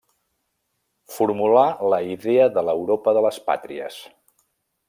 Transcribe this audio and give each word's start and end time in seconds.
Formulà 1.15 1.67
la 1.95 2.01
idea 2.15 2.49
de 2.57 2.67
l'Europa 2.71 3.17
de 3.19 3.27
les 3.29 3.41
pàtries. 3.51 4.01